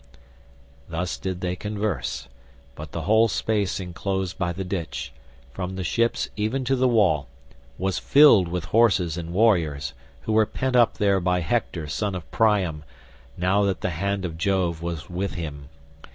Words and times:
Thus 0.89 1.15
did 1.15 1.41
they 1.41 1.55
converse; 1.55 2.27
but 2.73 2.91
the 2.91 3.03
whole 3.03 3.27
space 3.27 3.79
enclosed 3.79 4.35
by 4.35 4.51
the 4.51 4.63
ditch, 4.63 5.13
from 5.53 5.75
the 5.75 5.83
ships 5.83 6.27
even 6.35 6.65
to 6.65 6.75
the 6.75 6.87
wall, 6.87 7.27
was 7.77 7.99
filled 7.99 8.47
with 8.47 8.65
horses 8.73 9.15
and 9.15 9.31
warriors, 9.31 9.93
who 10.21 10.33
were 10.33 10.47
pent 10.47 10.75
up 10.75 10.95
there 10.97 11.19
by 11.19 11.41
Hector 11.41 11.85
son 11.85 12.15
of 12.15 12.25
Priam, 12.31 12.83
now 13.37 13.61
that 13.65 13.81
the 13.81 13.91
hand 13.91 14.25
of 14.25 14.39
Jove 14.39 14.81
was 14.81 15.07
with 15.07 15.35
him. 15.35 15.69